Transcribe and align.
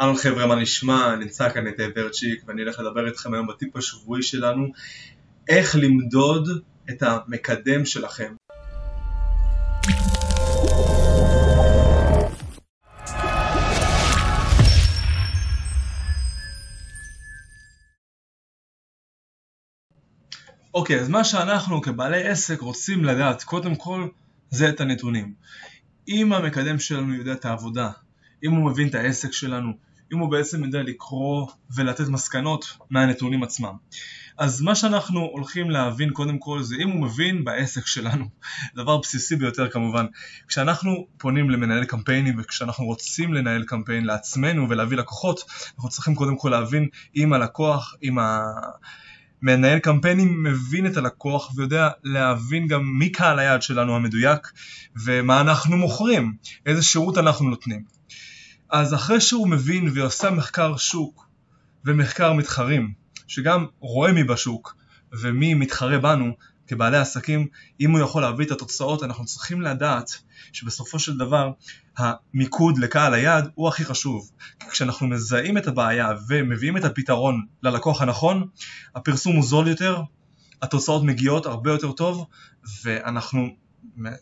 אהלן 0.00 0.16
חבר'ה, 0.16 0.46
מה 0.46 0.54
נשמע? 0.54 1.16
נמצא 1.16 1.50
כאן 1.50 1.68
את 1.68 1.74
ורצ'יק 1.96 2.42
ואני 2.46 2.62
הולך 2.62 2.78
לדבר 2.78 3.06
איתכם 3.06 3.34
היום 3.34 3.46
בטיפ 3.46 3.76
השבועי 3.76 4.22
שלנו 4.22 4.66
איך 5.48 5.76
למדוד 5.76 6.48
את 6.90 7.02
המקדם 7.02 7.84
שלכם. 7.84 8.34
אוקיי, 20.74 21.00
אז 21.00 21.08
מה 21.08 21.24
שאנחנו 21.24 21.82
כבעלי 21.82 22.28
עסק 22.28 22.60
רוצים 22.60 23.04
לדעת 23.04 23.42
קודם 23.42 23.74
כל 23.74 24.08
זה 24.50 24.68
את 24.68 24.80
הנתונים. 24.80 25.34
אם 26.08 26.32
המקדם 26.32 26.78
שלנו 26.78 27.14
יודע 27.14 27.32
את 27.32 27.44
העבודה, 27.44 27.90
אם 28.44 28.50
הוא 28.50 28.70
מבין 28.70 28.88
את 28.88 28.94
העסק 28.94 29.32
שלנו, 29.32 29.87
אם 30.12 30.18
הוא 30.18 30.30
בעצם 30.30 30.64
יודע 30.64 30.82
לקרוא 30.82 31.46
ולתת 31.76 32.08
מסקנות 32.08 32.76
מהנתונים 32.90 33.42
עצמם. 33.42 33.74
אז 34.38 34.62
מה 34.62 34.74
שאנחנו 34.74 35.20
הולכים 35.20 35.70
להבין 35.70 36.10
קודם 36.10 36.38
כל 36.38 36.62
זה 36.62 36.76
אם 36.82 36.88
הוא 36.88 37.00
מבין 37.00 37.44
בעסק 37.44 37.86
שלנו, 37.86 38.24
דבר 38.76 38.96
בסיסי 38.96 39.36
ביותר 39.36 39.70
כמובן. 39.70 40.06
כשאנחנו 40.48 41.06
פונים 41.18 41.50
למנהל 41.50 41.84
קמפיינים 41.84 42.34
וכשאנחנו 42.38 42.84
רוצים 42.84 43.34
לנהל 43.34 43.64
קמפיין 43.64 44.04
לעצמנו 44.04 44.68
ולהביא 44.68 44.96
לקוחות, 44.96 45.40
אנחנו 45.74 45.88
צריכים 45.88 46.14
קודם 46.14 46.36
כל 46.36 46.48
להבין 46.48 46.88
אם 47.16 47.32
הלקוח, 47.32 47.94
אם 48.02 48.18
ה... 48.18 48.40
מנהל 49.42 49.78
קמפיינים 49.78 50.42
מבין 50.42 50.86
את 50.86 50.96
הלקוח 50.96 51.52
ויודע 51.56 51.88
להבין 52.04 52.66
גם 52.66 52.84
מי 52.98 53.12
קהל 53.12 53.38
היעד 53.38 53.62
שלנו 53.62 53.96
המדויק 53.96 54.52
ומה 55.04 55.40
אנחנו 55.40 55.76
מוכרים, 55.76 56.34
איזה 56.66 56.82
שירות 56.82 57.18
אנחנו 57.18 57.50
נותנים. 57.50 57.97
אז 58.70 58.94
אחרי 58.94 59.20
שהוא 59.20 59.48
מבין 59.48 59.90
ועושה 59.94 60.30
מחקר 60.30 60.76
שוק 60.76 61.28
ומחקר 61.84 62.32
מתחרים, 62.32 62.92
שגם 63.26 63.66
רואה 63.80 64.12
מי 64.12 64.24
בשוק 64.24 64.76
ומי 65.12 65.54
מתחרה 65.54 65.98
בנו 65.98 66.32
כבעלי 66.66 66.96
עסקים, 66.96 67.46
אם 67.80 67.90
הוא 67.90 68.00
יכול 68.00 68.22
להביא 68.22 68.46
את 68.46 68.50
התוצאות, 68.50 69.02
אנחנו 69.02 69.24
צריכים 69.24 69.62
לדעת 69.62 70.10
שבסופו 70.52 70.98
של 70.98 71.18
דבר 71.18 71.50
המיקוד 71.98 72.78
לקהל 72.78 73.14
היעד 73.14 73.50
הוא 73.54 73.68
הכי 73.68 73.84
חשוב. 73.84 74.30
כי 74.60 74.68
כשאנחנו 74.70 75.06
מזהים 75.06 75.58
את 75.58 75.66
הבעיה 75.66 76.10
ומביאים 76.28 76.76
את 76.76 76.84
הפתרון 76.84 77.46
ללקוח 77.62 78.02
הנכון, 78.02 78.48
הפרסום 78.94 79.36
הוא 79.36 79.44
זול 79.44 79.68
יותר, 79.68 80.02
התוצאות 80.62 81.04
מגיעות 81.04 81.46
הרבה 81.46 81.70
יותר 81.70 81.92
טוב, 81.92 82.26
ואנחנו 82.84 83.48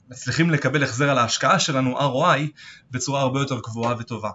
מצליחים 0.09 0.51
לקבל 0.51 0.83
החזר 0.83 1.11
על 1.11 1.19
ההשקעה 1.19 1.59
שלנו, 1.59 1.99
ROI, 1.99 2.41
בצורה 2.91 3.21
הרבה 3.21 3.41
יותר 3.41 3.61
גבוהה 3.61 3.95
וטובה. 3.99 4.31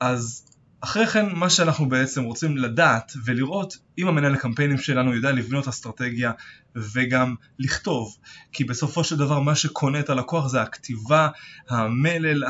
אז 0.00 0.44
אחרי 0.80 1.06
כן 1.06 1.26
מה 1.34 1.50
שאנחנו 1.50 1.88
בעצם 1.88 2.24
רוצים 2.24 2.56
לדעת 2.56 3.12
ולראות 3.24 3.76
אם 3.98 4.08
המנהל 4.08 4.34
הקמפיינים 4.34 4.78
שלנו 4.78 5.14
יודע 5.14 5.32
לבנות 5.32 5.68
אסטרטגיה 5.68 6.32
וגם 6.76 7.34
לכתוב 7.58 8.16
כי 8.52 8.64
בסופו 8.64 9.04
של 9.04 9.16
דבר 9.16 9.40
מה 9.40 9.54
שקונה 9.54 10.00
את 10.00 10.10
הלקוח 10.10 10.46
זה 10.46 10.62
הכתיבה, 10.62 11.28
המלל, 11.68 12.44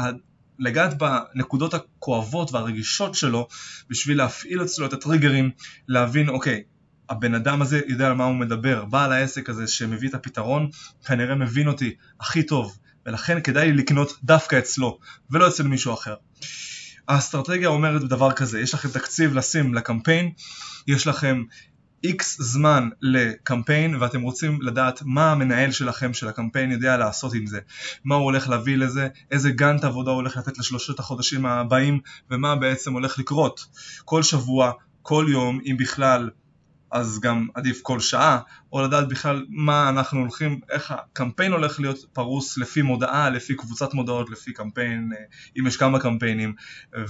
לגעת 0.59 0.98
בנקודות 0.98 1.75
הכואבות 1.75 2.53
והרגישות 2.53 3.15
שלו 3.15 3.48
בשביל 3.91 4.19
להפעיל 4.19 4.63
אצלו 4.63 4.87
את 4.87 4.92
הטריגרים, 4.92 5.51
להבין 5.89 6.29
אוקיי 6.29 6.63
הבן 7.11 7.34
אדם 7.34 7.62
הזה 7.62 7.81
יודע 7.87 8.06
על 8.06 8.14
מה 8.14 8.25
הוא 8.25 8.34
מדבר, 8.34 8.84
בעל 8.84 9.12
העסק 9.12 9.48
הזה 9.48 9.67
שמביא 9.67 10.09
את 10.09 10.14
הפתרון 10.14 10.70
כנראה 11.06 11.34
מבין 11.34 11.69
אותי 11.69 11.95
הכי 12.20 12.42
טוב 12.42 12.78
ולכן 13.06 13.41
כדאי 13.41 13.73
לי 13.73 13.77
לקנות 13.77 14.19
דווקא 14.25 14.59
אצלו 14.59 14.98
ולא 15.31 15.48
אצל 15.48 15.62
מישהו 15.62 15.95
אחר. 15.95 16.14
האסטרטגיה 17.09 17.69
אומרת 17.69 18.03
דבר 18.03 18.33
כזה, 18.33 18.61
יש 18.61 18.75
לכם 18.75 18.89
תקציב 18.89 19.34
לשים 19.34 19.75
לקמפיין, 19.75 20.31
יש 20.86 21.06
לכם 21.06 21.42
איקס 22.05 22.42
זמן 22.42 22.89
לקמפיין 23.03 23.95
ואתם 23.95 24.23
רוצים 24.23 24.62
לדעת 24.62 25.03
מה 25.05 25.33
המנהל 25.33 25.70
שלכם 25.70 26.14
של 26.14 26.29
הקמפיין 26.29 26.73
יודע 26.73 26.96
לעשות 26.96 27.35
עם 27.35 27.46
זה, 27.46 27.61
מה 28.05 28.14
הוא 28.14 28.25
הולך 28.25 28.48
להביא 28.48 28.77
לזה, 28.77 29.08
איזה 29.30 29.51
גאנט 29.51 29.85
עבודה 29.85 30.11
הוא 30.11 30.17
הולך 30.17 30.36
לתת 30.36 30.58
לשלושת 30.58 30.98
החודשים 30.98 31.46
הבאים 31.46 32.01
ומה 32.30 32.57
בעצם 32.57 32.92
הולך 32.92 33.19
לקרות. 33.19 33.67
כל 34.05 34.23
שבוע, 34.23 34.73
כל 35.02 35.27
יום, 35.29 35.61
אם 35.64 35.77
בכלל 35.79 36.30
אז 36.91 37.21
גם 37.21 37.49
עדיף 37.55 37.81
כל 37.83 38.01
שעה, 38.01 38.39
או 38.73 38.83
לדעת 38.83 39.09
בכלל 39.09 39.47
מה 39.49 39.89
אנחנו 39.89 40.21
הולכים, 40.21 40.61
איך 40.71 40.91
הקמפיין 40.91 41.53
הולך 41.53 41.81
להיות 41.81 41.99
פרוס 42.13 42.59
לפי 42.59 42.83
מודעה, 42.83 43.31
לפי 43.31 43.55
קבוצת 43.57 43.95
מודעות, 43.95 44.31
לפי 44.31 44.53
קמפיין, 44.53 45.13
אה, 45.13 45.25
אם 45.59 45.67
יש 45.67 45.77
כמה 45.77 46.01
קמפיינים, 46.01 46.55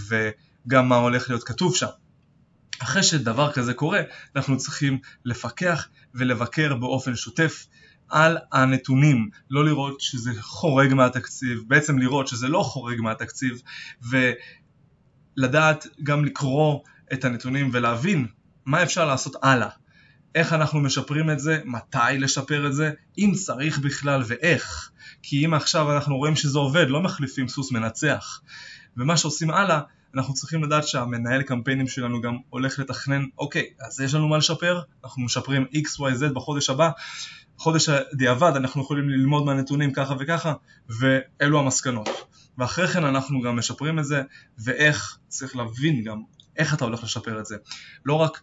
וגם 0.09 0.89
מה 0.89 0.97
הולך 0.97 1.29
להיות 1.29 1.45
כתוב 1.45 1.77
שם. 1.77 1.87
אחרי 2.83 3.03
שדבר 3.03 3.53
כזה 3.53 3.75
קורה, 3.75 4.01
אנחנו 4.37 4.57
צריכים 4.57 4.99
לפקח 5.25 5.89
ולבקר 6.15 6.75
באופן 6.75 7.17
שוטף 7.17 7.67
על 8.09 8.39
הנתונים, 8.53 9.29
לא 9.51 9.65
לראות 9.65 10.01
שזה 10.01 10.31
חורג 10.41 10.95
מהתקציב, 10.95 11.63
בעצם 11.67 11.99
לראות 11.99 12.29
שזה 12.29 12.49
לא 12.49 12.63
חורג 12.63 13.01
מהתקציב, 13.01 13.63
ולדעת 15.37 15.87
גם 16.03 16.25
לקרוא 16.25 16.81
את 17.13 17.25
הנתונים 17.25 17.71
ולהבין 17.73 18.27
מה 18.69 18.83
אפשר 18.83 19.05
לעשות 19.05 19.37
הלאה, 19.43 19.69
איך 20.35 20.53
אנחנו 20.53 20.81
משפרים 20.81 21.31
את 21.31 21.41
זה, 21.41 21.61
מתי 21.65 22.19
לשפר 22.19 22.67
את 22.67 22.73
זה, 22.73 22.91
אם 23.19 23.33
צריך 23.37 23.79
בכלל 23.79 24.23
ואיך. 24.27 24.91
כי 25.23 25.47
אם 25.47 25.55
עכשיו 25.55 25.97
אנחנו 25.97 26.17
רואים 26.17 26.37
שזה 26.37 26.59
עובד, 26.59 26.87
לא 26.89 27.01
מחליפים 27.01 27.49
סוס 27.49 27.73
מנצח. 27.73 28.41
ומה 28.97 29.17
שעושים 29.17 29.51
הלאה, 29.51 29.81
אנחנו 30.15 30.35
צריכים 30.35 30.65
לדעת 30.65 30.89
שהמנהל 30.89 31.43
קמפיינים 31.43 31.89
שלנו 31.89 32.21
גם 32.21 32.37
הולך 32.51 32.79
לתכנן, 32.79 33.25
אוקיי, 33.39 33.67
אז 33.81 34.01
יש 34.01 34.15
לנו 34.15 34.29
מה 34.29 34.39
לשפר, 34.39 34.81
אנחנו 35.05 35.23
משפרים 35.23 35.65
XYZ 35.75 36.33
בחודש 36.35 36.71
הבא, 36.71 36.91
חודש 37.57 37.89
הדיעבד 37.89 38.53
אנחנו 38.57 38.83
יכולים 38.83 39.09
ללמוד 39.09 39.45
מהנתונים 39.45 39.93
ככה 39.93 40.15
וככה, 40.19 40.55
ואלו 40.89 41.59
המסקנות. 41.59 42.09
ואחרי 42.59 42.89
כן 42.89 43.05
אנחנו 43.05 43.41
גם 43.41 43.57
משפרים 43.57 43.99
את 43.99 44.05
זה, 44.05 44.23
ואיך, 44.59 45.19
צריך 45.29 45.57
להבין 45.57 46.05
גם 46.05 46.23
איך 46.57 46.75
אתה 46.75 46.85
הולך 46.85 47.05
לשפר 47.05 47.41
את 47.41 47.47
זה. 47.47 47.57
לא 48.05 48.15
רק 48.15 48.41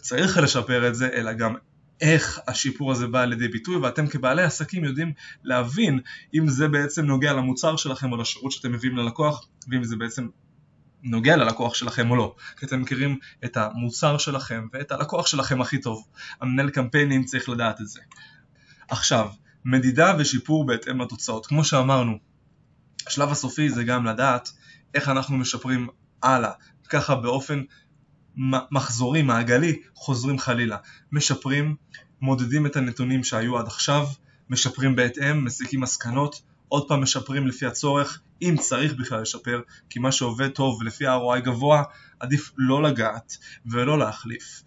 צריך 0.00 0.38
לשפר 0.38 0.88
את 0.88 0.94
זה, 0.94 1.08
אלא 1.12 1.32
גם 1.32 1.54
איך 2.00 2.40
השיפור 2.48 2.92
הזה 2.92 3.06
בא 3.06 3.24
לידי 3.24 3.48
ביטוי 3.48 3.76
ואתם 3.76 4.06
כבעלי 4.06 4.42
עסקים 4.42 4.84
יודעים 4.84 5.12
להבין 5.44 6.00
אם 6.34 6.48
זה 6.48 6.68
בעצם 6.68 7.04
נוגע 7.04 7.32
למוצר 7.32 7.76
שלכם 7.76 8.12
או 8.12 8.16
לשירות 8.16 8.52
שאתם 8.52 8.72
מביאים 8.72 8.96
ללקוח 8.96 9.46
ואם 9.68 9.84
זה 9.84 9.96
בעצם 9.96 10.28
נוגע 11.02 11.36
ללקוח 11.36 11.74
שלכם 11.74 12.10
או 12.10 12.16
לא. 12.16 12.34
כי 12.56 12.66
אתם 12.66 12.80
מכירים 12.80 13.18
את 13.44 13.56
המוצר 13.56 14.18
שלכם 14.18 14.66
ואת 14.72 14.92
הלקוח 14.92 15.26
שלכם 15.26 15.60
הכי 15.60 15.80
טוב. 15.80 16.06
המנהל 16.40 16.70
קמפיינים 16.70 17.24
צריך 17.24 17.48
לדעת 17.48 17.80
את 17.80 17.88
זה. 17.88 18.00
עכשיו, 18.88 19.28
מדידה 19.64 20.14
ושיפור 20.18 20.66
בהתאם 20.66 21.00
לתוצאות. 21.00 21.46
כמו 21.46 21.64
שאמרנו 21.64 22.18
השלב 23.06 23.30
הסופי 23.30 23.70
זה 23.70 23.84
גם 23.84 24.06
לדעת 24.06 24.52
איך 24.94 25.08
אנחנו 25.08 25.36
משפרים 25.36 25.88
הלאה. 26.22 26.52
ככה 26.88 27.14
באופן 27.14 27.62
מחזורי, 28.70 29.22
מעגלי, 29.22 29.80
חוזרים 29.94 30.38
חלילה. 30.38 30.76
משפרים, 31.12 31.76
מודדים 32.20 32.66
את 32.66 32.76
הנתונים 32.76 33.24
שהיו 33.24 33.58
עד 33.58 33.66
עכשיו, 33.66 34.06
משפרים 34.50 34.96
בהתאם, 34.96 35.44
מסיקים 35.44 35.80
מסקנות, 35.80 36.42
עוד 36.68 36.88
פעם 36.88 37.02
משפרים 37.02 37.46
לפי 37.46 37.66
הצורך, 37.66 38.20
אם 38.42 38.56
צריך 38.60 38.94
בכלל 38.94 39.20
לשפר, 39.20 39.60
כי 39.90 39.98
מה 39.98 40.12
שעובד 40.12 40.48
טוב 40.48 40.82
לפי 40.82 41.04
ROI 41.06 41.40
גבוה, 41.40 41.82
עדיף 42.20 42.52
לא 42.56 42.82
לגעת 42.82 43.36
ולא 43.66 43.98
להחליף. 43.98 44.62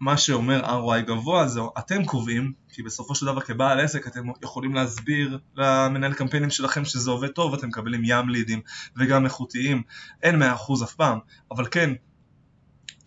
מה 0.00 0.16
שאומר 0.16 0.64
ROI 0.64 1.00
גבוה 1.00 1.48
זה 1.48 1.60
אתם 1.78 2.04
קובעים, 2.04 2.52
כי 2.68 2.82
בסופו 2.82 3.14
של 3.14 3.26
דבר 3.26 3.40
כבעל 3.40 3.80
עסק 3.80 4.06
אתם 4.06 4.22
יכולים 4.42 4.74
להסביר 4.74 5.38
למנהל 5.56 6.12
קמפיינים 6.12 6.50
שלכם 6.50 6.84
שזה 6.84 7.10
עובד 7.10 7.28
טוב, 7.28 7.54
אתם 7.54 7.68
מקבלים 7.68 8.02
ים 8.04 8.28
לידים 8.28 8.60
וגם 8.96 9.24
איכותיים, 9.24 9.82
אין 10.22 10.42
100% 10.42 10.44
אף 10.84 10.94
פעם, 10.94 11.18
אבל 11.50 11.66
כן, 11.70 11.92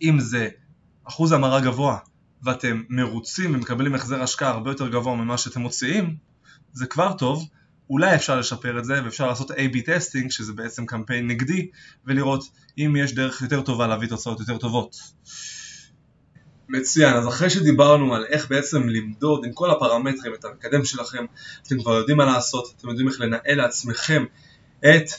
אם 0.02 0.20
זה 0.20 0.48
אחוז 1.04 1.32
המרה 1.32 1.60
גבוה 1.60 1.98
ואתם 2.42 2.82
מרוצים 2.88 3.54
ומקבלים 3.54 3.94
החזר 3.94 4.22
השקעה 4.22 4.50
הרבה 4.50 4.70
יותר 4.70 4.88
גבוה 4.88 5.14
ממה 5.14 5.38
שאתם 5.38 5.60
מוציאים, 5.60 6.16
זה 6.72 6.86
כבר 6.86 7.12
טוב, 7.12 7.48
אולי 7.90 8.14
אפשר 8.14 8.38
לשפר 8.38 8.78
את 8.78 8.84
זה 8.84 9.04
ואפשר 9.04 9.26
לעשות 9.26 9.50
A-B 9.50 9.76
testing 9.86 10.30
שזה 10.30 10.52
בעצם 10.52 10.86
קמפיין 10.86 11.26
נגדי 11.26 11.70
ולראות 12.06 12.44
אם 12.78 12.96
יש 12.98 13.14
דרך 13.14 13.42
יותר 13.42 13.60
טובה 13.62 13.86
להביא 13.86 14.08
תוצאות 14.08 14.40
יותר 14.40 14.58
טובות. 14.58 14.96
מצוין, 16.68 17.14
אז 17.14 17.28
אחרי 17.28 17.50
שדיברנו 17.50 18.14
על 18.14 18.24
איך 18.28 18.48
בעצם 18.48 18.88
למדוד 18.88 19.44
עם 19.44 19.52
כל 19.52 19.70
הפרמטרים 19.70 20.34
את 20.34 20.44
המקדם 20.44 20.84
שלכם, 20.84 21.24
אתם 21.66 21.80
כבר 21.80 21.92
יודעים 21.92 22.16
מה 22.16 22.24
לעשות, 22.24 22.74
אתם 22.76 22.88
יודעים 22.88 23.08
איך 23.08 23.20
לנהל 23.20 23.56
לעצמכם 23.56 24.24
את 24.80 25.10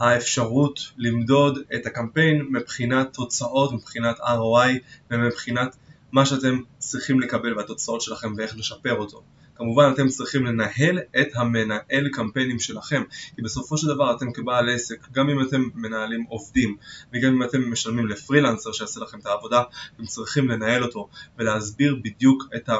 האפשרות 0.00 0.80
למדוד 0.96 1.58
את 1.74 1.86
הקמפיין 1.86 2.46
מבחינת 2.50 3.12
תוצאות, 3.12 3.72
מבחינת 3.72 4.18
ROI 4.18 4.78
ומבחינת 5.10 5.76
מה 6.12 6.26
שאתם 6.26 6.60
צריכים 6.78 7.20
לקבל 7.20 7.58
והתוצאות 7.58 8.00
שלכם 8.00 8.32
ואיך 8.36 8.56
לשפר 8.58 8.94
אותו. 8.94 9.22
כמובן 9.54 9.90
אתם 9.94 10.08
צריכים 10.08 10.46
לנהל 10.46 10.98
את 11.20 11.28
המנהל 11.34 12.08
קמפיינים 12.12 12.58
שלכם, 12.58 13.02
כי 13.36 13.42
בסופו 13.42 13.78
של 13.78 13.88
דבר 13.88 14.16
אתם 14.16 14.32
כבעל 14.32 14.68
עסק, 14.74 15.08
גם 15.12 15.30
אם 15.30 15.42
אתם 15.42 15.68
מנהלים 15.74 16.24
עובדים 16.28 16.76
וגם 17.12 17.32
אם 17.32 17.42
אתם 17.42 17.72
משלמים 17.72 18.06
לפרילנסר 18.06 18.72
שיעשה 18.72 19.00
לכם 19.00 19.18
את 19.18 19.26
העבודה, 19.26 19.62
אתם 19.96 20.04
צריכים 20.04 20.48
לנהל 20.48 20.84
אותו 20.84 21.08
ולהסביר 21.38 21.96
בדיוק 22.02 22.44
את 22.56 22.70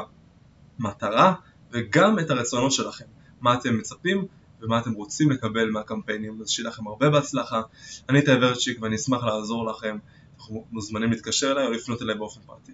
המטרה 0.79 1.33
וגם 1.71 2.19
את 2.19 2.29
הרצונות 2.29 2.71
שלכם, 2.71 3.05
מה 3.41 3.53
אתם 3.53 3.77
מצפים 3.77 4.27
ומה 4.61 4.79
אתם 4.79 4.93
רוצים 4.93 5.31
לקבל 5.31 5.69
מהקמפיינים, 5.69 6.41
אז 6.41 6.49
שיהיה 6.49 6.69
לכם 6.69 6.87
הרבה 6.87 7.09
בהצלחה. 7.09 7.61
אני 8.09 8.21
תאי 8.21 8.35
ורצ'יק 8.41 8.81
ואני 8.81 8.95
אשמח 8.95 9.23
לעזור 9.23 9.65
לכם, 9.65 9.97
אנחנו 10.37 10.65
מוזמנים 10.71 11.11
להתקשר 11.11 11.51
אליי 11.51 11.65
או 11.65 11.71
לפנות 11.71 12.01
אליי 12.01 12.15
באופן 12.15 12.41
פרטי. 12.45 12.71